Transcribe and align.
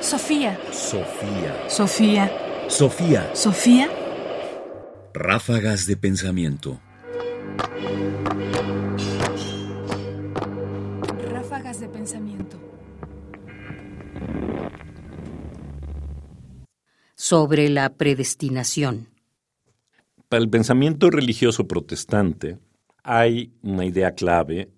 Sofía. 0.00 0.58
Sofía. 0.72 1.68
Sofía. 1.68 2.32
Sofía. 2.68 3.30
Sofía. 3.34 3.88
Ráfagas 5.12 5.86
de 5.86 5.98
pensamiento. 5.98 6.80
Ráfagas 11.30 11.80
de 11.80 11.88
pensamiento. 11.88 12.58
Sobre 17.14 17.68
la 17.68 17.92
predestinación. 17.92 19.08
Para 20.30 20.42
el 20.42 20.48
pensamiento 20.48 21.10
religioso 21.10 21.68
protestante 21.68 22.58
hay 23.02 23.52
una 23.62 23.84
idea 23.84 24.14
clave 24.14 24.70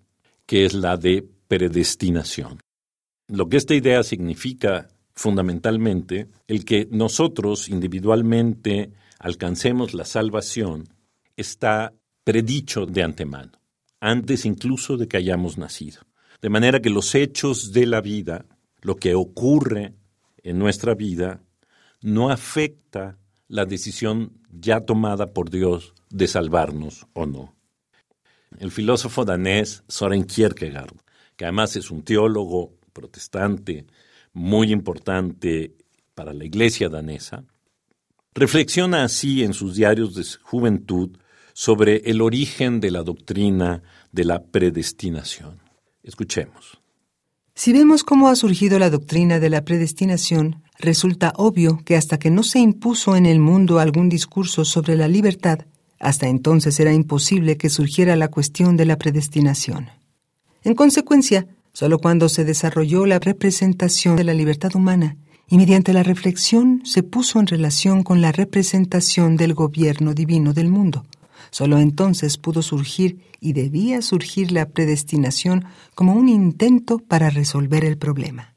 que 0.45 0.65
es 0.65 0.73
la 0.73 0.97
de 0.97 1.25
predestinación. 1.47 2.59
Lo 3.29 3.47
que 3.47 3.55
esta 3.55 3.73
idea 3.73 4.03
significa 4.03 4.89
fundamentalmente, 5.13 6.27
el 6.47 6.65
que 6.65 6.87
nosotros 6.91 7.69
individualmente 7.69 8.91
alcancemos 9.19 9.93
la 9.93 10.05
salvación 10.05 10.89
está 11.37 11.93
predicho 12.23 12.85
de 12.85 13.03
antemano, 13.03 13.51
antes 13.99 14.45
incluso 14.45 14.97
de 14.97 15.07
que 15.07 15.17
hayamos 15.17 15.57
nacido. 15.57 16.01
De 16.41 16.49
manera 16.49 16.81
que 16.81 16.89
los 16.89 17.15
hechos 17.15 17.71
de 17.71 17.85
la 17.85 18.01
vida, 18.01 18.45
lo 18.81 18.95
que 18.95 19.15
ocurre 19.15 19.93
en 20.43 20.59
nuestra 20.59 20.93
vida, 20.93 21.41
no 22.01 22.29
afecta 22.29 23.17
la 23.47 23.65
decisión 23.65 24.41
ya 24.51 24.81
tomada 24.81 25.31
por 25.31 25.49
Dios 25.49 25.93
de 26.09 26.27
salvarnos 26.27 27.07
o 27.13 27.25
no. 27.25 27.55
El 28.59 28.71
filósofo 28.71 29.25
danés 29.25 29.83
Soren 29.87 30.25
Kierkegaard, 30.25 30.95
que 31.35 31.45
además 31.45 31.75
es 31.75 31.89
un 31.91 32.03
teólogo 32.03 32.73
protestante 32.91 33.85
muy 34.33 34.71
importante 34.71 35.75
para 36.15 36.33
la 36.33 36.45
iglesia 36.45 36.89
danesa, 36.89 37.43
reflexiona 38.33 39.03
así 39.03 39.43
en 39.43 39.53
sus 39.53 39.75
diarios 39.75 40.15
de 40.15 40.25
juventud 40.41 41.17
sobre 41.53 41.97
el 42.05 42.21
origen 42.21 42.79
de 42.79 42.91
la 42.91 43.03
doctrina 43.03 43.83
de 44.11 44.25
la 44.25 44.43
predestinación. 44.43 45.59
Escuchemos. 46.01 46.79
Si 47.55 47.71
vemos 47.71 48.03
cómo 48.03 48.29
ha 48.29 48.35
surgido 48.35 48.79
la 48.79 48.89
doctrina 48.89 49.39
de 49.39 49.49
la 49.51 49.63
predestinación, 49.63 50.63
resulta 50.79 51.33
obvio 51.35 51.79
que 51.85 51.95
hasta 51.95 52.17
que 52.17 52.31
no 52.31 52.41
se 52.41 52.59
impuso 52.59 53.15
en 53.15 53.27
el 53.27 53.39
mundo 53.39 53.79
algún 53.79 54.09
discurso 54.09 54.65
sobre 54.65 54.95
la 54.95 55.07
libertad, 55.07 55.59
hasta 55.99 56.27
entonces 56.27 56.79
era 56.79 56.91
imposible 56.91 57.57
que 57.57 57.69
surgiera 57.69 58.15
la 58.15 58.29
cuestión 58.29 58.75
de 58.75 58.85
la 58.85 58.97
predestinación. 58.97 59.89
En 60.63 60.73
consecuencia, 60.73 61.45
solo 61.73 61.99
cuando 61.99 62.29
se 62.29 62.45
desarrolló 62.45 63.05
la 63.05 63.19
representación 63.19 64.15
de 64.15 64.23
la 64.23 64.33
libertad 64.33 64.75
humana 64.75 65.17
y 65.49 65.57
mediante 65.57 65.93
la 65.93 66.03
reflexión 66.03 66.81
se 66.85 67.03
puso 67.03 67.39
en 67.39 67.47
relación 67.47 68.03
con 68.03 68.21
la 68.21 68.31
representación 68.31 69.35
del 69.35 69.53
gobierno 69.53 70.13
divino 70.13 70.53
del 70.53 70.69
mundo, 70.69 71.03
Solo 71.53 71.77
entonces 71.77 72.39
pudo 72.39 72.63
surgir 72.63 73.19
y 73.39 73.53
debía 73.53 74.01
surgir 74.01 74.51
la 74.51 74.69
predestinación 74.69 75.65
como 75.93 76.13
un 76.13 76.27
intento 76.27 76.97
para 76.97 77.29
resolver 77.29 77.85
el 77.85 77.97
problema. 77.97 78.55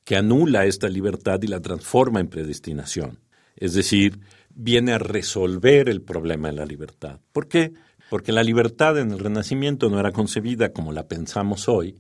que 0.05 0.17
anula 0.17 0.67
esta 0.67 0.89
libertad 0.89 1.43
y 1.43 1.49
la 1.49 1.61
transforma 1.61 2.21
en 2.21 2.29
predestinación. 2.29 3.19
Es 3.57 3.75
decir, 3.75 4.21
viene 4.55 4.93
a 4.93 4.99
resolver 4.99 5.89
el 5.89 6.03
problema 6.03 6.49
de 6.49 6.55
la 6.55 6.67
libertad. 6.67 7.21
¿Por 7.33 7.49
qué? 7.49 7.73
Porque 8.09 8.33
la 8.33 8.45
libertad 8.45 8.99
en 8.99 9.11
el 9.11 9.19
Renacimiento 9.19 9.91
no 9.91 9.99
era 9.99 10.13
concebida 10.13 10.73
como 10.73 10.93
la 10.93 11.09
pensamos 11.09 11.69
hoy, 11.69 11.97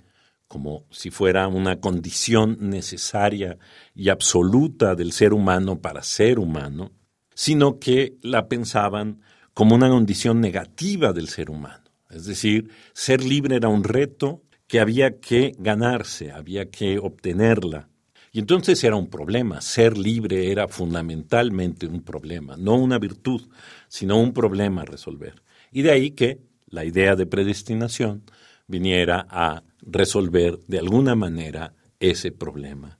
como 0.48 0.86
si 0.90 1.10
fuera 1.10 1.48
una 1.48 1.80
condición 1.80 2.56
necesaria 2.60 3.58
y 3.94 4.08
absoluta 4.08 4.94
del 4.94 5.12
ser 5.12 5.32
humano 5.32 5.80
para 5.80 6.02
ser 6.02 6.38
humano, 6.38 6.92
sino 7.34 7.78
que 7.78 8.16
la 8.22 8.48
pensaban 8.48 9.20
como 9.52 9.74
una 9.74 9.88
condición 9.88 10.40
negativa 10.40 11.12
del 11.12 11.28
ser 11.28 11.50
humano. 11.50 11.84
Es 12.10 12.26
decir, 12.26 12.70
ser 12.92 13.24
libre 13.24 13.56
era 13.56 13.68
un 13.68 13.84
reto 13.84 14.42
que 14.66 14.80
había 14.80 15.18
que 15.18 15.54
ganarse, 15.58 16.30
había 16.30 16.70
que 16.70 16.98
obtenerla. 16.98 17.88
Y 18.32 18.38
entonces 18.38 18.82
era 18.84 18.96
un 18.96 19.08
problema, 19.08 19.60
ser 19.60 19.96
libre 19.96 20.50
era 20.50 20.68
fundamentalmente 20.68 21.86
un 21.86 22.02
problema, 22.02 22.56
no 22.56 22.74
una 22.74 22.98
virtud, 22.98 23.40
sino 23.88 24.20
un 24.20 24.32
problema 24.32 24.82
a 24.82 24.84
resolver. 24.84 25.42
Y 25.72 25.82
de 25.82 25.90
ahí 25.90 26.10
que 26.10 26.40
la 26.66 26.84
idea 26.84 27.16
de 27.16 27.26
predestinación 27.26 28.24
viniera 28.66 29.26
a 29.30 29.62
resolver 29.86 30.58
de 30.66 30.78
alguna 30.78 31.14
manera 31.14 31.74
ese 32.00 32.32
problema. 32.32 32.98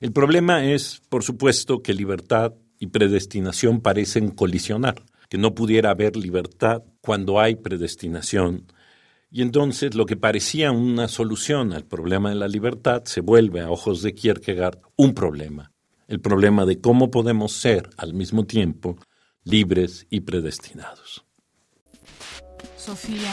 El 0.00 0.12
problema 0.12 0.64
es, 0.64 1.02
por 1.08 1.24
supuesto, 1.24 1.82
que 1.82 1.94
libertad 1.94 2.52
y 2.78 2.88
predestinación 2.88 3.80
parecen 3.80 4.30
colisionar, 4.30 5.02
que 5.28 5.38
no 5.38 5.54
pudiera 5.54 5.90
haber 5.90 6.16
libertad 6.16 6.82
cuando 7.00 7.40
hay 7.40 7.56
predestinación 7.56 8.66
y 9.34 9.42
entonces 9.42 9.96
lo 9.96 10.06
que 10.06 10.16
parecía 10.16 10.70
una 10.70 11.08
solución 11.08 11.72
al 11.72 11.84
problema 11.84 12.28
de 12.28 12.36
la 12.36 12.46
libertad 12.46 13.02
se 13.04 13.20
vuelve 13.20 13.62
a 13.62 13.68
ojos 13.68 14.00
de 14.00 14.14
Kierkegaard 14.14 14.78
un 14.94 15.12
problema, 15.12 15.72
el 16.06 16.20
problema 16.20 16.64
de 16.64 16.80
cómo 16.80 17.10
podemos 17.10 17.50
ser 17.50 17.90
al 17.96 18.14
mismo 18.14 18.44
tiempo 18.44 18.96
libres 19.42 20.06
y 20.08 20.20
predestinados. 20.20 21.24
Sofía. 22.76 23.32